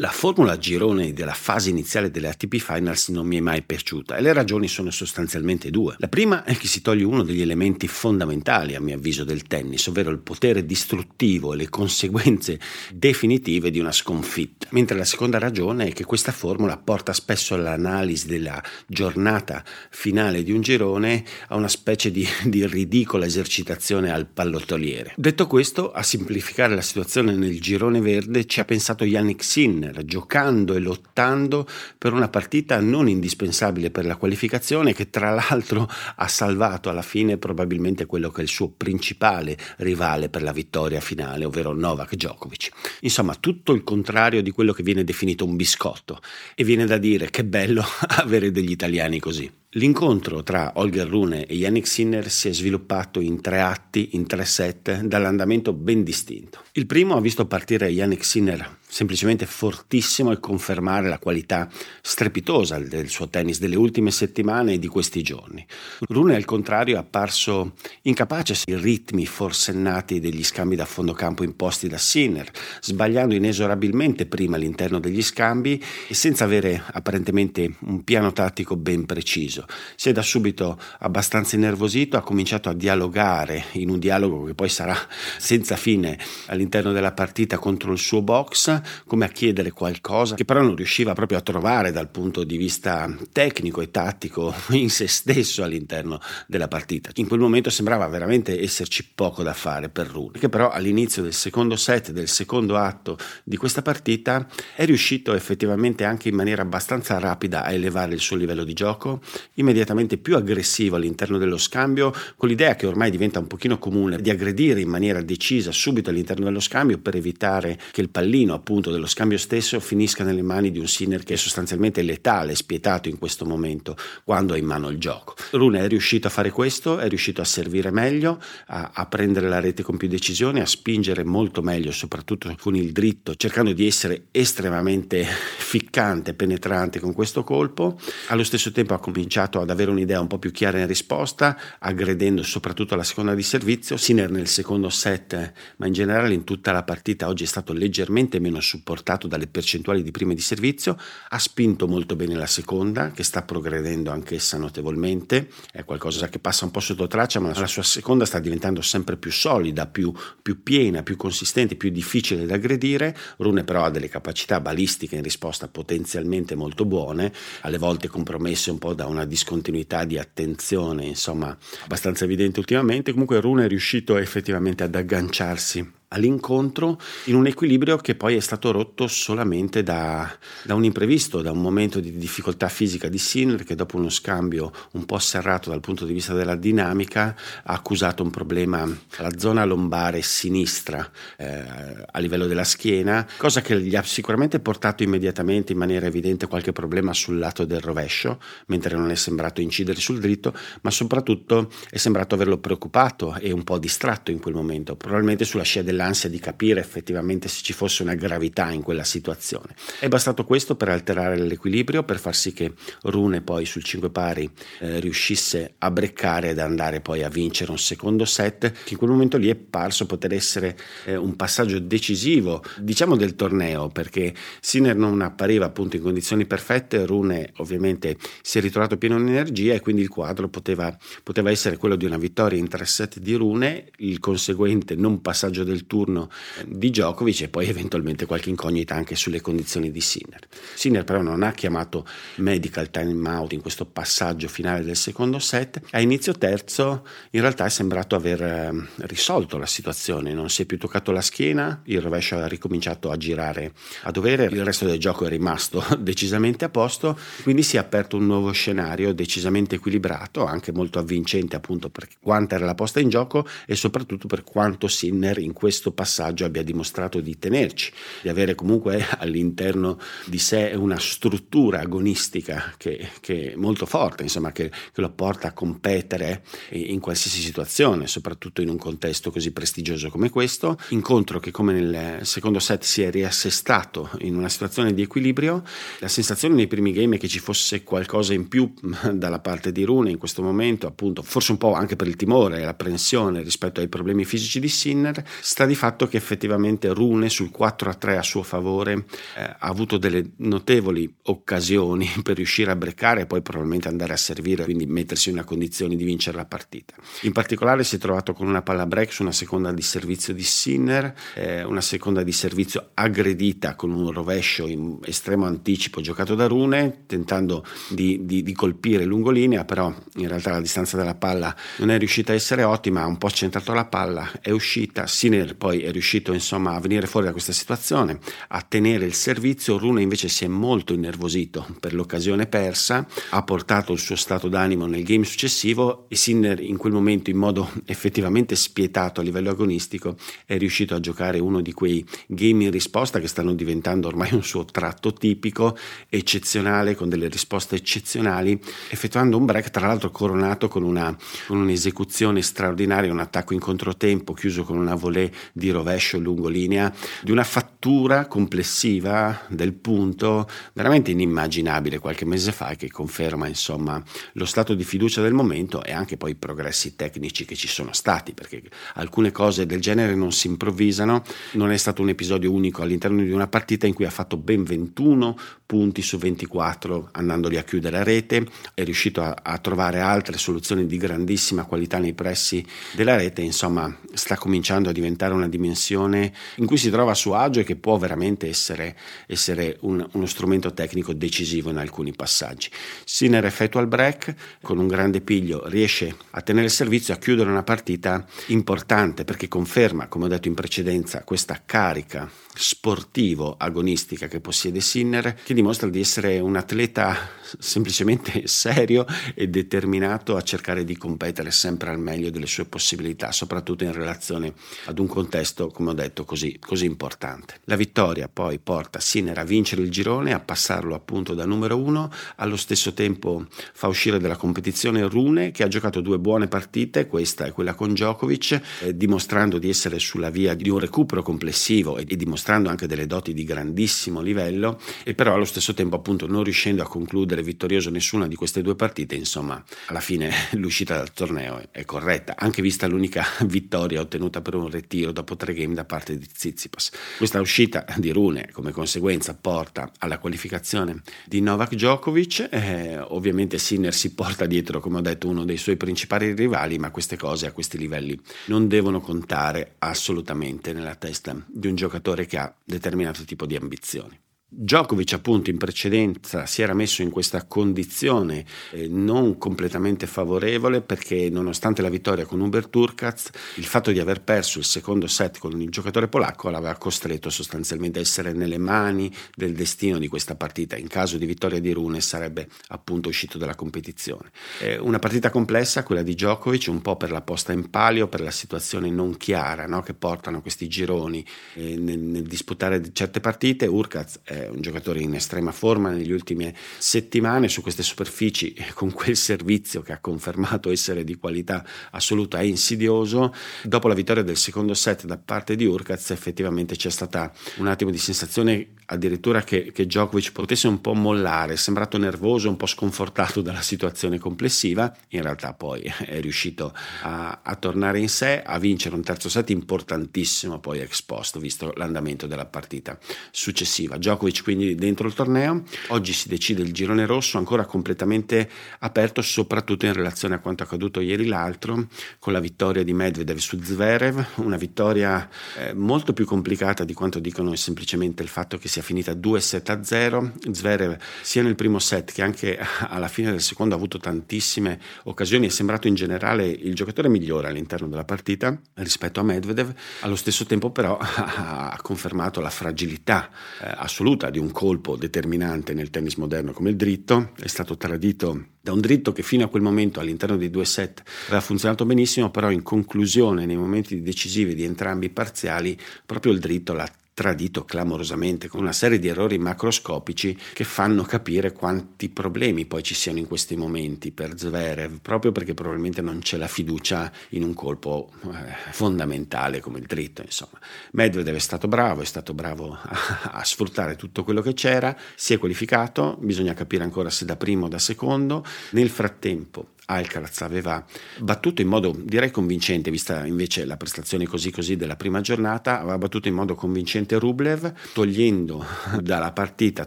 [0.00, 4.22] La formula girone della fase iniziale delle ATP Finals non mi è mai piaciuta e
[4.22, 5.94] le ragioni sono sostanzialmente due.
[5.98, 9.88] La prima è che si toglie uno degli elementi fondamentali, a mio avviso, del tennis,
[9.88, 12.58] ovvero il potere distruttivo e le conseguenze
[12.94, 14.68] definitive di una sconfitta.
[14.70, 20.52] Mentre la seconda ragione è che questa formula porta spesso all'analisi della giornata finale di
[20.52, 25.12] un girone a una specie di, di ridicola esercitazione al pallottoliere.
[25.18, 30.04] Detto questo, a semplificare la situazione nel girone verde ci ha pensato Yannick Sinner Sinner,
[30.04, 31.66] giocando e lottando
[31.98, 37.36] per una partita non indispensabile per la qualificazione che tra l'altro ha salvato alla fine
[37.36, 42.70] probabilmente quello che è il suo principale rivale per la vittoria finale, ovvero Novak Djokovic.
[43.00, 46.20] Insomma, tutto il contrario di quello che viene definito un biscotto
[46.54, 47.84] e viene da dire che bello
[48.20, 49.50] avere degli italiani così.
[49.74, 54.44] L'incontro tra Holger Rune e Yannick Sinner si è sviluppato in tre atti, in tre
[54.44, 56.64] set, dall'andamento ben distinto.
[56.72, 61.68] Il primo ha visto partire Yannick Sinner semplicemente fortissimo e confermare la qualità
[62.02, 65.64] strepitosa del suo tennis delle ultime settimane e di questi giorni.
[66.08, 71.86] Rune al contrario è apparso incapace ai ritmi forsennati degli scambi da fondo campo imposti
[71.86, 78.74] da Sinner, sbagliando inesorabilmente prima all'interno degli scambi e senza avere apparentemente un piano tattico
[78.76, 79.66] ben preciso deciso.
[79.96, 84.68] Si è da subito abbastanza innervosito, ha cominciato a dialogare in un dialogo che poi
[84.68, 84.96] sarà
[85.38, 90.62] senza fine all'interno della partita contro il suo box, come a chiedere qualcosa che però
[90.62, 95.62] non riusciva proprio a trovare dal punto di vista tecnico e tattico in se stesso
[95.62, 97.10] all'interno della partita.
[97.14, 101.34] In quel momento sembrava veramente esserci poco da fare per Rune, che però all'inizio del
[101.34, 107.18] secondo set, del secondo atto di questa partita, è riuscito effettivamente anche in maniera abbastanza
[107.18, 109.20] rapida a elevare il suo livello di gioco
[109.54, 114.30] immediatamente più aggressivo all'interno dello scambio, con l'idea che ormai diventa un pochino comune di
[114.30, 119.06] aggredire in maniera decisa subito all'interno dello scambio per evitare che il pallino appunto dello
[119.06, 123.44] scambio stesso finisca nelle mani di un Sinner che è sostanzialmente letale, spietato in questo
[123.44, 125.34] momento quando ha in mano il gioco.
[125.52, 129.60] Rune è riuscito a fare questo, è riuscito a servire meglio, a, a prendere la
[129.60, 134.26] rete con più decisione, a spingere molto meglio, soprattutto con il dritto, cercando di essere
[134.30, 135.24] estremamente
[135.58, 137.98] ficcante, penetrante con questo colpo.
[138.28, 141.58] Allo stesso tempo ha cominciato cominciato ad avere un'idea un po' più chiara in risposta,
[141.78, 143.96] aggredendo soprattutto la seconda di servizio.
[143.96, 148.38] Sinner nel secondo set, ma in generale in tutta la partita oggi è stato leggermente
[148.38, 153.22] meno supportato dalle percentuali di prime di servizio, ha spinto molto bene la seconda, che
[153.22, 157.82] sta progredendo anch'essa notevolmente, è qualcosa che passa un po' sotto traccia, ma la sua
[157.82, 160.12] seconda sta diventando sempre più solida, più,
[160.42, 163.16] più piena, più consistente, più difficile da aggredire.
[163.38, 168.78] Rune però ha delle capacità balistiche in risposta potenzialmente molto buone, alle volte compromesse un
[168.78, 173.12] po' da una discontinuità di attenzione, insomma, abbastanza evidente ultimamente.
[173.12, 178.72] Comunque Rune è riuscito effettivamente ad agganciarsi all'incontro in un equilibrio che poi è stato
[178.72, 180.28] rotto solamente da,
[180.64, 184.72] da, un imprevisto, da un momento di difficoltà fisica di Sinner che dopo uno scambio
[184.92, 189.64] un po' serrato dal punto di vista della dinamica ha accusato un problema alla zona
[189.64, 191.62] lombare sinistra eh,
[192.10, 196.72] a livello della schiena, cosa che gli ha sicuramente portato immediatamente in maniera evidente qualche
[196.72, 201.98] problema sul lato del rovescio, mentre non è sembrato incidere sul dritto, ma soprattutto è
[201.98, 206.30] sembrato averlo preoccupato e un po' distratto in quel momento, probabilmente sulla scia del l'ansia
[206.30, 209.74] di capire effettivamente se ci fosse una gravità in quella situazione.
[209.98, 212.72] È bastato questo per alterare l'equilibrio, per far sì che
[213.02, 214.50] Rune poi sul 5 pari
[214.80, 219.10] eh, riuscisse a breccare ed andare poi a vincere un secondo set, che in quel
[219.10, 224.96] momento lì è parso poter essere eh, un passaggio decisivo, diciamo del torneo, perché Sinner
[224.96, 229.80] non appariva appunto in condizioni perfette, Rune ovviamente si è ritrovato pieno di energia e
[229.80, 233.90] quindi il quadro poteva, poteva essere quello di una vittoria in tre set di Rune,
[233.98, 236.30] il conseguente non passaggio del turno
[236.64, 240.46] di Djokovic e poi eventualmente qualche incognita anche sulle condizioni di Sinner.
[240.74, 242.06] Sinner però non ha chiamato
[242.36, 245.80] medical time out in questo passaggio finale del secondo set.
[245.90, 250.64] A inizio terzo in realtà è sembrato aver ehm, risolto la situazione, non si è
[250.64, 253.72] più toccato la schiena, il rovescio ha ricominciato a girare
[254.02, 258.16] a dovere, il resto del gioco è rimasto decisamente a posto, quindi si è aperto
[258.16, 263.08] un nuovo scenario decisamente equilibrato, anche molto avvincente appunto per quanta era la posta in
[263.08, 267.90] gioco e soprattutto per quanto Sinner in questo questo passaggio abbia dimostrato di tenerci,
[268.20, 274.52] di avere comunque all'interno di sé una struttura agonistica che, che è molto forte, insomma,
[274.52, 276.42] che, che, lo porta a competere
[276.72, 280.76] in qualsiasi situazione, soprattutto in un contesto così prestigioso come questo.
[280.90, 285.64] Incontro che come nel secondo set si è riassestato in una situazione di equilibrio,
[286.00, 288.70] la sensazione nei primi game è che ci fosse qualcosa in più
[289.14, 292.60] dalla parte di Rune in questo momento, appunto, forse un po' anche per il timore
[292.60, 297.52] e l'apprensione rispetto ai problemi fisici di Sinner, sta di fatto che effettivamente Rune sul
[297.52, 299.04] 4 a 3 a suo favore
[299.36, 304.16] eh, ha avuto delle notevoli occasioni per riuscire a breccare e poi probabilmente andare a
[304.16, 306.94] servire, quindi mettersi in una condizione di vincere la partita.
[307.22, 310.42] In particolare si è trovato con una palla break su una seconda di servizio di
[310.42, 316.48] Sinner, eh, una seconda di servizio aggredita con un rovescio in estremo anticipo giocato da
[316.48, 321.90] Rune, tentando di, di, di colpire lungolinea, però in realtà la distanza della palla non
[321.90, 325.82] è riuscita a essere ottima, ha un po' centrato la palla, è uscita, Sinner poi
[325.82, 328.18] è riuscito insomma a venire fuori da questa situazione,
[328.48, 333.92] a tenere il servizio, Rune invece si è molto innervosito per l'occasione persa, ha portato
[333.92, 338.56] il suo stato d'animo nel game successivo e Sinner in quel momento in modo effettivamente
[338.56, 340.16] spietato a livello agonistico
[340.46, 344.42] è riuscito a giocare uno di quei game in risposta che stanno diventando ormai un
[344.42, 345.76] suo tratto tipico,
[346.08, 348.60] eccezionale, con delle risposte eccezionali,
[348.90, 354.32] effettuando un break tra l'altro coronato con, una, con un'esecuzione straordinaria, un attacco in controtempo
[354.32, 356.92] chiuso con una volée di rovescio lungo linea,
[357.22, 364.02] di una fattura complessiva del punto veramente inimmaginabile qualche mese fa che conferma insomma
[364.34, 367.92] lo stato di fiducia del momento e anche poi i progressi tecnici che ci sono
[367.92, 368.62] stati perché
[368.94, 371.22] alcune cose del genere non si improvvisano.
[371.52, 374.64] Non è stato un episodio unico all'interno di una partita in cui ha fatto ben
[374.64, 375.36] 21
[375.70, 378.44] punti su 24 andandoli a chiudere a rete
[378.74, 383.96] è riuscito a, a trovare altre soluzioni di grandissima qualità nei pressi della rete insomma
[384.12, 387.76] sta cominciando a diventare una dimensione in cui si trova a suo agio e che
[387.76, 388.96] può veramente essere,
[389.26, 392.70] essere un, uno strumento tecnico decisivo in alcuni passaggi.
[393.04, 397.50] Sinner effettua il break con un grande piglio, riesce a tenere il servizio, a chiudere
[397.50, 404.40] una partita importante perché conferma, come ho detto in precedenza, questa carica sportivo agonistica che
[404.40, 407.16] possiede Sinner, che dimostra di essere un atleta
[407.58, 413.84] semplicemente serio e determinato a cercare di competere sempre al meglio delle sue possibilità, soprattutto
[413.84, 414.52] in relazione
[414.84, 417.60] ad un contesto, come ho detto, così, così importante.
[417.64, 422.10] La vittoria poi porta Sinner a vincere il girone, a passarlo appunto da numero uno,
[422.36, 427.44] allo stesso tempo fa uscire dalla competizione Rune che ha giocato due buone partite, questa
[427.44, 432.06] e quella con Djokovic, eh, dimostrando di essere sulla via di un recupero complessivo e,
[432.08, 436.44] e dimostrando anche delle doti di grandissimo livello e però allo stesso tempo appunto non
[436.44, 441.60] riuscendo a concludere vittorioso nessuna di queste due partite, insomma alla fine l'uscita dal torneo
[441.70, 446.16] è corretta, anche vista l'unica vittoria ottenuta per un ritiro dopo tre game da parte
[446.16, 446.90] di Tsitsipas.
[447.18, 453.94] Questa uscita di Rune come conseguenza porta alla qualificazione di Novak Djokovic, eh, ovviamente Sinner
[453.94, 457.52] si porta dietro come ho detto uno dei suoi principali rivali, ma queste cose a
[457.52, 463.46] questi livelli non devono contare assolutamente nella testa di un giocatore che ha determinato tipo
[463.46, 464.18] di ambizioni.
[464.52, 471.30] Djokovic appunto in precedenza si era messo in questa condizione eh, non completamente favorevole perché
[471.30, 475.60] nonostante la vittoria con Hubert Turkaz il fatto di aver perso il secondo set con
[475.60, 480.76] il giocatore polacco l'aveva costretto sostanzialmente a essere nelle mani del destino di questa partita
[480.76, 485.84] in caso di vittoria di Rune sarebbe appunto uscito dalla competizione eh, una partita complessa
[485.84, 489.68] quella di Djokovic un po' per la posta in palio per la situazione non chiara
[489.68, 489.80] no?
[489.82, 491.24] che portano questi gironi
[491.54, 496.54] eh, nel, nel, disputare certe partite Urkaz è un giocatore in estrema forma negli ultime
[496.78, 502.42] settimane su queste superfici con quel servizio che ha confermato essere di qualità assoluta è
[502.42, 503.34] insidioso.
[503.64, 507.90] Dopo la vittoria del secondo set da parte di Urkaz effettivamente c'è stata un attimo
[507.90, 512.66] di sensazione addirittura che, che Djokovic potesse un po' mollare, è sembrato nervoso, un po'
[512.66, 516.72] sconfortato dalla situazione complessiva, in realtà poi è riuscito
[517.02, 521.72] a, a tornare in sé, a vincere un terzo set importantissimo poi ex post, visto
[521.76, 522.98] l'andamento della partita
[523.30, 523.96] successiva.
[523.96, 529.86] Djokovic quindi dentro il torneo, oggi si decide il girone rosso ancora completamente aperto, soprattutto
[529.86, 531.86] in relazione a quanto accaduto ieri l'altro,
[532.18, 537.18] con la vittoria di Medvedev su Zverev, una vittoria eh, molto più complicata di quanto
[537.18, 540.32] dicono semplicemente il fatto che sia finita 2-7 a 0.
[540.50, 542.58] Zverev sia nel primo set che anche
[542.88, 547.48] alla fine del secondo ha avuto tantissime occasioni, è sembrato in generale il giocatore migliore
[547.48, 553.72] all'interno della partita rispetto a Medvedev, allo stesso tempo però ha confermato la fragilità eh,
[553.76, 558.48] assoluta caduta di un colpo determinante nel tennis moderno come il dritto, è stato tradito
[558.60, 562.30] da un dritto che fino a quel momento all'interno dei due set aveva funzionato benissimo,
[562.30, 567.66] però in conclusione, nei momenti decisivi di entrambi i parziali, proprio il dritto l'ha tradito
[567.66, 573.18] clamorosamente con una serie di errori macroscopici che fanno capire quanti problemi poi ci siano
[573.18, 578.10] in questi momenti per Zverev, proprio perché probabilmente non c'è la fiducia in un colpo
[578.24, 580.22] eh, fondamentale come il dritto.
[580.22, 580.58] Insomma.
[580.92, 585.34] Medvedev è stato bravo, è stato bravo a, a sfruttare tutto quello che c'era, si
[585.34, 588.42] è qualificato, bisogna capire ancora se da primo o da secondo.
[588.70, 590.84] Nel frattempo Alcaraz aveva
[591.18, 595.98] battuto in modo direi convincente, vista invece la prestazione così così della prima giornata, aveva
[595.98, 598.64] battuto in modo convincente Rublev, togliendo
[599.02, 599.86] dalla partita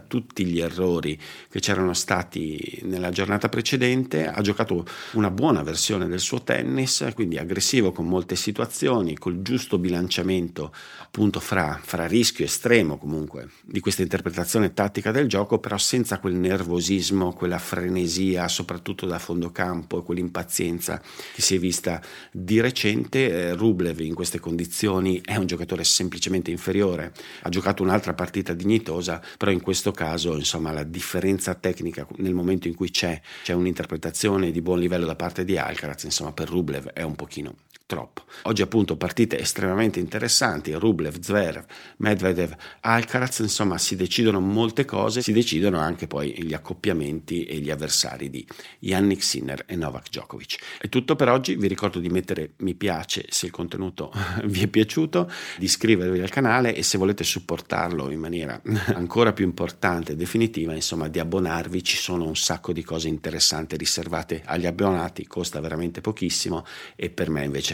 [0.00, 1.18] tutti gli errori
[1.48, 7.38] che c'erano stati nella giornata precedente, ha giocato una buona versione del suo tennis, quindi
[7.38, 10.70] aggressivo con molte situazioni, col giusto bilanciamento
[11.02, 16.34] appunto fra, fra rischio estremo comunque di questa interpretazione tattica del gioco, però senza quel
[16.34, 21.00] nervosismo, quella frenesia, soprattutto da fondo campo e quell'impazienza
[21.34, 23.30] che si è vista di recente.
[23.30, 29.22] Eh, Rublev in queste condizioni è un giocatore semplicemente inferiore, ha giocato un'altra partita dignitosa,
[29.36, 34.50] però in questo caso insomma la differenza tecnica nel momento in cui c'è, c'è un'interpretazione
[34.50, 37.54] di buon livello da parte di Alcaraz, insomma per Rublev è un pochino
[37.86, 38.22] troppo.
[38.42, 41.64] Oggi appunto partite estremamente interessanti, Rublev, Zverev,
[41.98, 47.70] Medvedev, Alcaraz, insomma si decidono molte cose, si decidono anche poi gli accoppiamenti e gli
[47.70, 48.46] avversari di
[48.80, 50.58] Yannick Sinner e Novak Djokovic.
[50.78, 54.12] È tutto per oggi, vi ricordo di mettere mi piace se il contenuto
[54.44, 58.60] vi è piaciuto, di iscrivervi al canale e se volete supportarlo in maniera
[58.94, 63.76] ancora più importante e definitiva, insomma di abbonarvi, ci sono un sacco di cose interessanti
[63.76, 66.64] riservate agli abbonati, costa veramente pochissimo
[66.96, 67.73] e per me invece